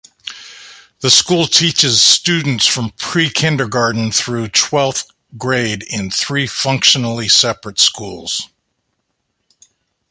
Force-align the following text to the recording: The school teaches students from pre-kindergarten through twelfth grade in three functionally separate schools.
The 1.01 1.11
school 1.11 1.45
teaches 1.45 2.01
students 2.01 2.65
from 2.65 2.89
pre-kindergarten 2.97 4.11
through 4.11 4.47
twelfth 4.47 5.11
grade 5.37 5.83
in 5.91 6.09
three 6.09 6.47
functionally 6.47 7.29
separate 7.29 7.79
schools. 7.79 8.49